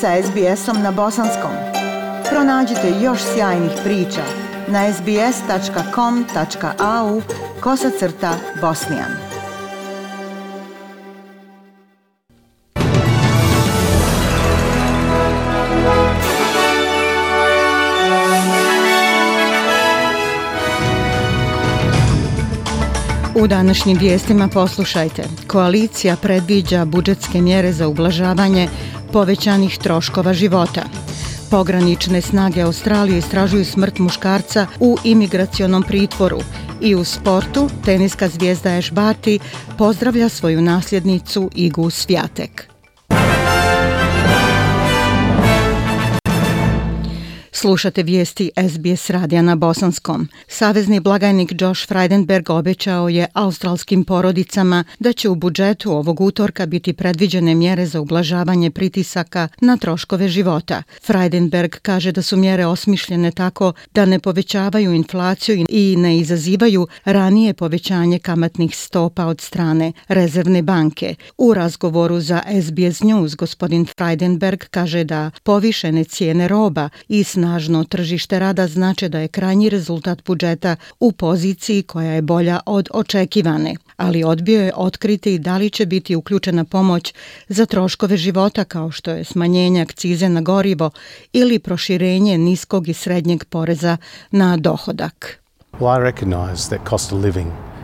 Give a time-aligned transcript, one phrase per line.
[0.00, 1.50] sa SBS-om na bosanskom.
[2.30, 4.22] Pronađite još sjajnih priča
[4.68, 5.22] na sbs.com.au
[7.60, 9.10] kosacrta bosnijan.
[23.34, 25.22] U današnjim vijestima poslušajte.
[25.46, 28.68] Koalicija predviđa budžetske mjere za ublažavanje
[29.16, 30.82] povećanih troškova života.
[31.50, 36.40] Pogranične snage Australije istražuju smrt muškarca u imigracionom pritvoru
[36.80, 39.38] i u sportu teniska zvijezda Ash Barty
[39.78, 42.75] pozdravlja svoju nasljednicu Igu Svjatek.
[47.58, 50.28] Slušate vijesti SBS radija na Bosanskom.
[50.48, 56.92] Savezni blagajnik Josh Frydenberg obećao je australskim porodicama da će u budžetu ovog utorka biti
[56.92, 60.82] predviđene mjere za ublažavanje pritisaka na troškove života.
[61.06, 67.54] Frydenberg kaže da su mjere osmišljene tako da ne povećavaju inflaciju i ne izazivaju ranije
[67.54, 71.14] povećanje kamatnih stopa od strane rezervne banke.
[71.38, 77.84] U razgovoru za SBS News gospodin Frydenberg kaže da povišene cijene roba i snažne snažno
[77.84, 83.76] tržište rada znači da je krajnji rezultat budžeta u poziciji koja je bolja od očekivane,
[83.96, 87.14] ali odbio je otkriti da li će biti uključena pomoć
[87.48, 90.90] za troškove života kao što je smanjenje akcize na gorivo
[91.32, 93.96] ili proširenje niskog i srednjeg poreza
[94.30, 95.40] na dohodak.
[95.80, 97.75] Well, I recognize that cost of living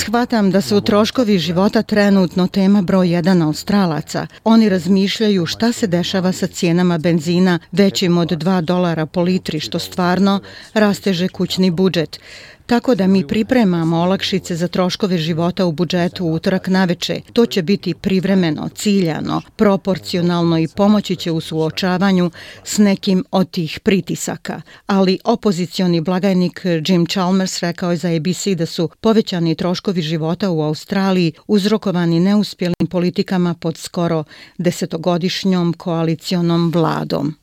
[0.00, 4.26] Shvatam da su troškovi života trenutno tema broj 1 australaca.
[4.44, 9.78] Oni razmišljaju šta se dešava sa cijenama benzina većim od 2 dolara po litri, što
[9.78, 10.40] stvarno
[10.74, 12.20] rasteže kućni budžet.
[12.70, 17.20] Tako da mi pripremamo olakšice za troškove života u budžetu utorak naveče.
[17.32, 22.30] To će biti privremeno, ciljano, proporcionalno i pomoći će u suočavanju
[22.64, 24.62] s nekim od tih pritisaka.
[24.86, 30.62] Ali opozicioni blagajnik Jim Chalmers rekao je za ABC da su povećani troškovi života u
[30.62, 34.24] Australiji uzrokovani neuspjelim politikama pod skoro
[34.58, 37.34] desetogodišnjom koalicijonom vladom.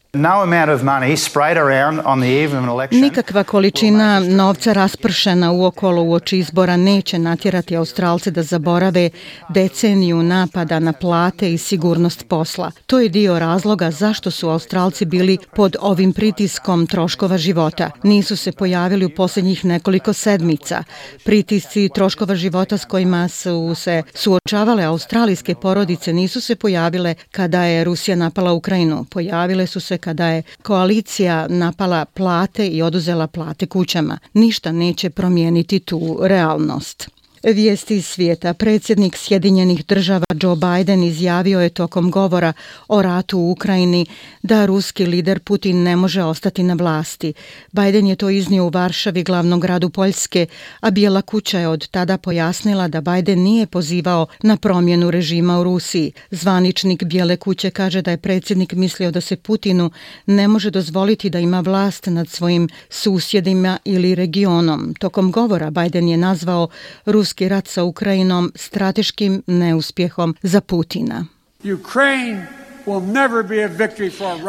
[2.92, 9.10] Nikakva količina novca raspršena u okolo u oči izbora neće natjerati Australce da zaborave
[9.50, 12.72] deceniju napada na plate i sigurnost posla.
[12.86, 17.92] To je dio razloga zašto su Australci bili pod ovim pritiskom troškova života.
[18.04, 20.84] Nisu se pojavili u posljednjih nekoliko sedmica.
[21.26, 27.84] Pritisci troškova života s kojima su se suočavale australijske porodice nisu se pojavile kada je
[27.84, 29.06] Rusija napala Ukrajinu.
[29.10, 34.18] Pojavile su se kada je koalicija napala plate i oduzela plate kućama.
[34.34, 37.10] Ništa neće promijeniti tu realnost.
[37.44, 38.54] Vijesti iz svijeta.
[38.54, 42.54] Predsjednik Sjedinjenih država Joe Biden izjavio je tokom govora
[42.88, 44.06] o ratu u Ukrajini
[44.44, 47.34] da ruski lider Putin ne može ostati na vlasti.
[47.72, 50.46] Biden je to iznio u Varšavi, glavnom gradu Poljske,
[50.80, 55.64] a Bijela kuća je od tada pojasnila da Biden nije pozivao na promjenu režima u
[55.64, 56.12] Rusiji.
[56.32, 59.92] Zvaničnik Bijele kuće kaže da je predsjednik mislio da se Putinu
[60.26, 64.94] ne može dozvoliti da ima vlast nad svojim susjedima ili regionom.
[65.00, 66.68] Tokom govora Biden je nazvao
[67.06, 71.26] ruski ruski rat sa Ukrajinom strateškim neuspjehom za Putina.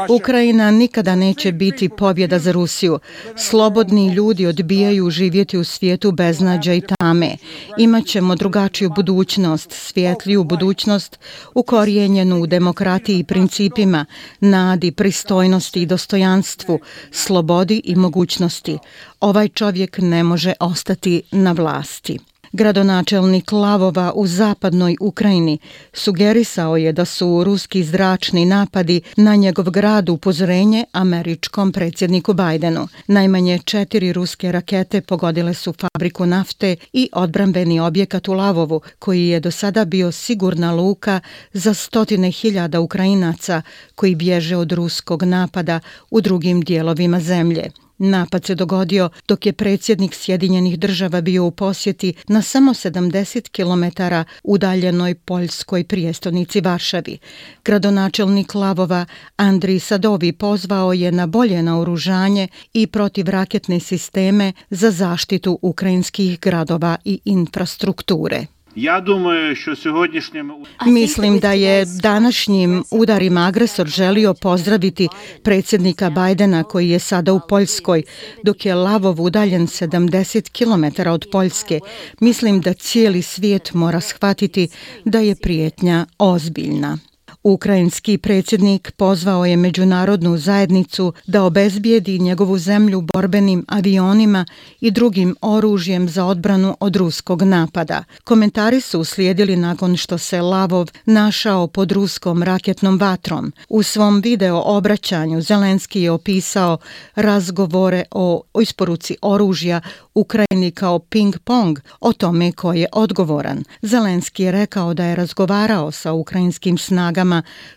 [0.09, 2.99] Ukrajina nikada neće biti pobjeda za Rusiju.
[3.37, 7.37] Slobodni ljudi odbijaju živjeti u svijetu bez nađa i tame.
[7.79, 11.19] Imaćemo drugačiju budućnost, svjetliju budućnost,
[11.55, 14.07] ukorijenjenu u demokratiji i principima,
[14.41, 16.81] nadi, pristojnosti i dostojanstvu,
[17.11, 18.79] slobodi i mogućnosti.
[19.21, 22.19] Ovaj čovjek ne može ostati na vlasti.
[22.59, 25.59] Gradonačelnik Lavova u zapadnoj Ukrajini
[25.93, 32.89] sugerisao je da su ruski zračni napadi na njegov grad upozorenje američkom predsjedniku Bajdenu.
[33.07, 39.41] Najmanje četiri ruske rakete pogodile su fabriku nafte i odbrambeni objekat u Lavovu, koji je
[39.41, 41.21] do sada bio sigurna luka
[41.53, 43.63] za stotine hiljada Ukrajinaca
[43.95, 45.81] koji bježe od ruskog napada
[46.11, 47.71] u drugim dijelovima zemlje.
[47.99, 54.03] Napad se dogodio dok je predsjednik Sjedinjenih država bio u posjeti na samo 70 km
[54.43, 57.19] udaljenoj poljskoj prijestonici Varšavi.
[57.65, 59.07] Gradonačelnik Lavova
[59.37, 67.21] Andrij Sadovi pozvao je na bolje naoružanje i protivraketne sisteme za zaštitu ukrajinskih gradova i
[67.25, 68.58] infrastrukture.
[68.81, 70.53] Ja думаю, що сегодняшним
[70.87, 75.09] Мислим да је данашњим ударим агресор желио поздравити
[75.43, 78.07] председника Бајдена који је сада у Пољској,
[78.45, 81.81] док је Лавов 70 км od Poljske.
[82.21, 84.69] Мислим да cijeli svijet мора схватити
[85.05, 86.99] да je prijetnja ozbiljna.
[87.43, 94.45] Ukrajinski predsjednik pozvao je međunarodnu zajednicu da obezbijedi njegovu zemlju borbenim avionima
[94.81, 98.05] i drugim oružjem za odbranu od ruskog napada.
[98.25, 103.53] Komentari su uslijedili nakon što se Lavov našao pod ruskom raketnom vatrom.
[103.69, 106.79] U svom video obraćanju Zelenski je opisao
[107.15, 109.81] razgovore o isporuci oružja
[110.15, 113.65] Ukrajini kao ping-pong o tome ko je odgovoran.
[113.83, 117.28] Zelenski je rekao da je razgovarao sa ukrajinskim snagama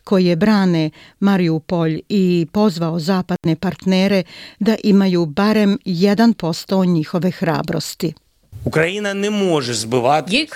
[0.04, 0.90] koje brane
[1.20, 4.24] Mariupolj i pozvao zapadne partnere
[4.60, 8.14] da imaju barem 1% njihove hrabrosti.
[8.66, 10.48] Ukrajina ne može zbivati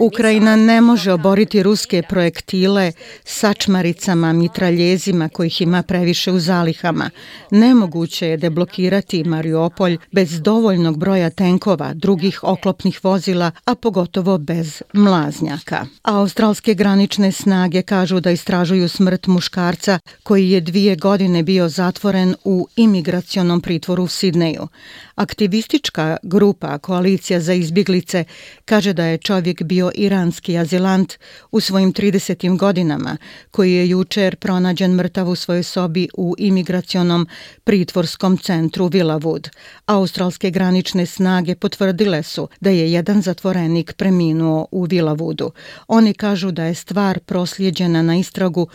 [0.00, 2.92] Ukrajina ne može oboriti ruske projektile
[3.24, 7.10] sačmaricama, mitraljezima kojih ima previše u zalihama.
[7.50, 15.86] Nemoguće je deblokirati Mariupolj bez dovoljnog broja tenkova, drugih oklopnih vozila, a pogotovo bez mlaznjaka.
[16.02, 22.68] Australske granične snage kažu da istražuju smrt muškarca koji je dvije godine bio zatvoren u
[22.76, 24.68] imigracionom pritvoru u Sidneju.
[25.14, 28.24] Aktivistička grupa Koalicija za izbjeglice
[28.64, 31.14] kaže da je čovjek bio iranski azilant
[31.50, 32.56] u svojim 30.
[32.56, 33.16] godinama,
[33.50, 37.26] koji je jučer pronađen mrtav u svojoj sobi u imigracionom
[37.64, 39.48] pritvorskom centru Vilavud.
[39.86, 45.50] Australske granične snage potvrdile su da je jedan zatvorenik preminuo u Vilavudu.
[45.88, 48.68] Oni kažu da je stvar proslijeđena na istragu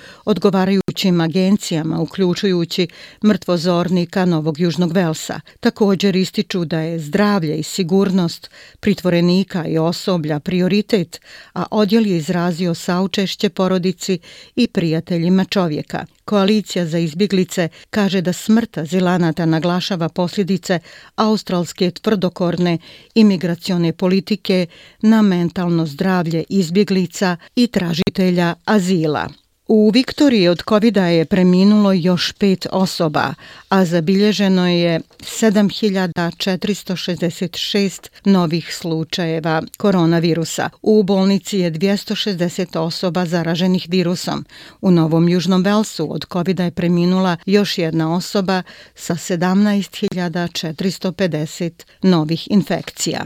[0.98, 2.88] odgovarajućim agencijama, uključujući
[3.24, 5.40] mrtvozornika Novog Južnog Velsa.
[5.60, 8.50] Također ističu da je zdravlje i sigurnost
[8.80, 11.22] pritvorenika i osoblja prioritet,
[11.54, 14.20] a odjel je izrazio saučešće porodici
[14.56, 16.06] i prijateljima čovjeka.
[16.26, 20.80] Koalicija za izbjeglice kaže da smrt azilanata naglašava posljedice
[21.16, 22.78] australske tvrdokorne
[23.16, 24.68] imigracione politike
[25.02, 29.47] na mentalno zdravlje izbjeglica i tražitelja azila.
[29.68, 33.34] U Viktoriji od covid je preminulo još pet osoba,
[33.70, 40.70] a zabilježeno je 7466 novih slučajeva koronavirusa.
[40.82, 44.46] U bolnici je 260 osoba zaraženih virusom.
[44.82, 48.64] U Novom Južnom Velsu od covid je preminula još jedna osoba
[48.96, 51.72] sa 17450
[52.02, 53.26] novih infekcija.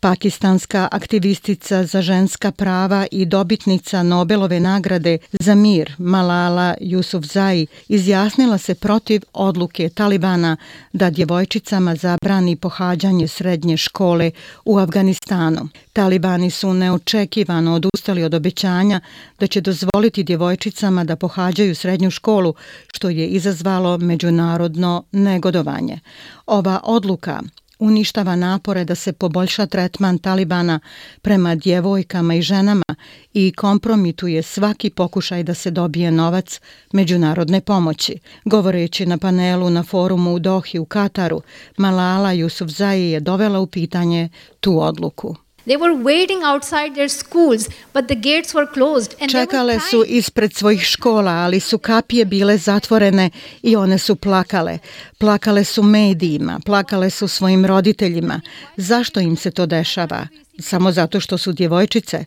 [0.00, 8.74] Pakistanska aktivistica za ženska prava i dobitnica Nobelove nagrade za mir Malala Yousafzai izjasnila se
[8.74, 10.56] protiv odluke Talibana
[10.92, 14.30] da djevojčicama zabrani pohađanje srednje škole
[14.64, 15.68] u Afganistanu.
[15.92, 19.00] Talibani su neočekivano odustali od obećanja
[19.38, 22.54] da će dozvoliti djevojčicama da pohađaju srednju školu,
[22.92, 26.00] što je izazvalo međunarodno negodovanje.
[26.46, 27.40] Ova odluka
[27.78, 30.80] uništava napore da se poboljša tretman Talibana
[31.22, 32.84] prema djevojkama i ženama
[33.32, 36.60] i kompromituje svaki pokušaj da se dobije novac
[36.92, 38.18] međunarodne pomoći.
[38.44, 41.42] Govoreći na panelu na forumu u Dohi u Kataru,
[41.76, 44.28] Malala Jusufzai je dovela u pitanje
[44.60, 45.47] tu odluku.
[45.68, 49.14] They were waiting outside their schools, but the gates were closed.
[49.20, 53.30] And Čekale su ispred svojih škola, ali su kapije bile zatvorene
[53.62, 54.78] i one su plakale.
[55.18, 58.40] Plakale su medijima, plakale su svojim roditeljima.
[58.76, 60.26] Zašto im se to dešava?
[60.58, 62.24] Samo zato što su djevojčice?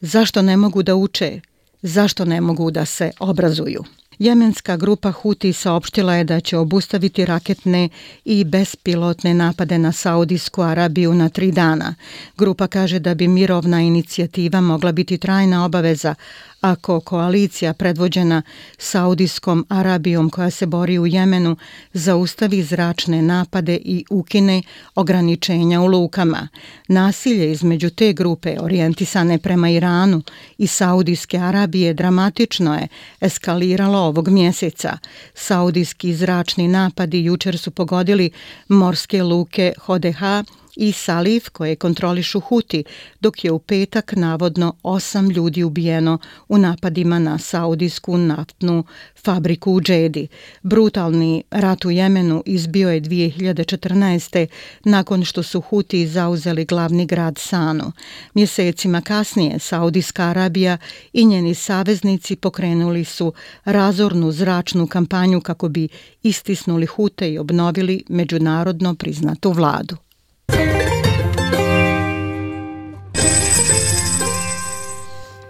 [0.00, 1.40] Zašto ne mogu da uče?
[1.82, 3.84] Zašto ne mogu da se obrazuju?
[4.18, 7.88] Jemenska grupa Huti saopštila je da će obustaviti raketne
[8.24, 11.94] i bespilotne napade na Saudijsku Arabiju na tri dana.
[12.36, 16.14] Grupa kaže da bi mirovna inicijativa mogla biti trajna obaveza,
[16.60, 18.42] ako koalicija predvođena
[18.78, 21.56] Saudijskom Arabijom koja se bori u Jemenu
[21.92, 24.62] zaustavi zračne napade i ukine
[24.94, 26.48] ograničenja u lukama.
[26.88, 30.22] Nasilje između te grupe orijentisane prema Iranu
[30.58, 32.88] i Saudijske Arabije dramatično je
[33.20, 34.98] eskaliralo ovog mjeseca.
[35.34, 38.30] Saudijski zračni napadi jučer su pogodili
[38.68, 40.44] morske luke Hodeha
[40.78, 42.84] i Salif koje kontrolišu Huti,
[43.20, 46.18] dok je u petak navodno osam ljudi ubijeno
[46.48, 48.84] u napadima na saudijsku naftnu
[49.24, 50.28] fabriku u Džedi.
[50.62, 54.46] Brutalni rat u Jemenu izbio je 2014.
[54.84, 57.92] nakon što su Huti zauzeli glavni grad Sanu.
[58.34, 60.78] Mjesecima kasnije Saudijska Arabija
[61.12, 63.32] i njeni saveznici pokrenuli su
[63.64, 65.88] razornu zračnu kampanju kako bi
[66.22, 70.07] istisnuli Hute i obnovili međunarodno priznatu vladu.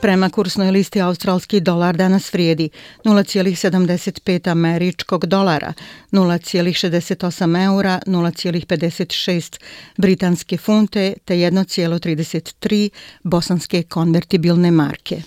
[0.00, 2.70] Prema kursnoj listi australski dolar danas vrijedi
[3.04, 5.72] 0,75 američkog dolara,
[6.12, 9.60] 0,68 eura, 0,56
[9.96, 12.88] britanske funte te 1,33
[13.22, 15.22] bosanske konvertibilne marke.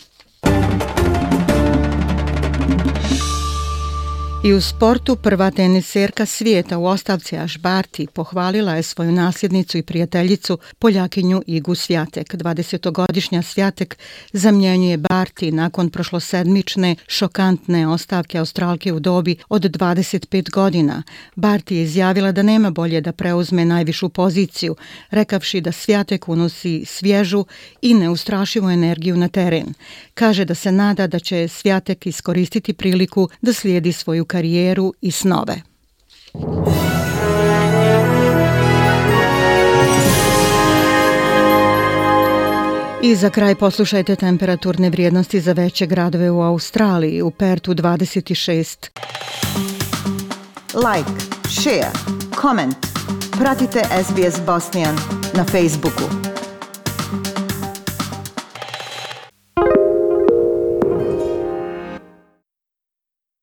[4.44, 10.58] I u sportu prva teniserka svijeta u ostavci Ašbarti pohvalila je svoju nasljednicu i prijateljicu
[10.80, 12.34] Poljakinju Igu Svjatek.
[12.34, 13.98] 20-godišnja Svjatek
[14.34, 21.04] zamjenjuje Barti nakon prošlosedmične šokantne ostavke Australke u dobi od 25 godina.
[21.36, 24.76] Barti je izjavila da nema bolje da preuzme najvišu poziciju,
[25.10, 27.46] rekavši da Svjatek unosi svježu
[27.82, 29.74] i neustrašivu energiju na teren.
[30.14, 35.62] Kaže da se nada da će Svjatek iskoristiti priliku da slijedi svoju karijeru i snove.
[43.04, 47.22] I za kraj poslušajte temperaturne vrijednosti za veće gradove u Australiji.
[47.22, 48.90] U Pertu 26.
[50.74, 51.12] Like,
[51.50, 51.92] share,
[52.42, 52.76] comment.
[53.40, 54.96] Pratite SBS Bosnian
[55.34, 56.31] na Facebooku.